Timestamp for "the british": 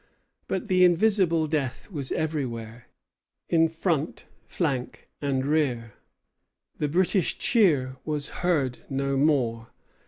6.79-7.37